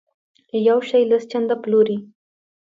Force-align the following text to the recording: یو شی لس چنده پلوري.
یو 0.67 0.79
شی 0.89 1.03
لس 1.11 1.23
چنده 1.31 1.55
پلوري. 1.63 1.97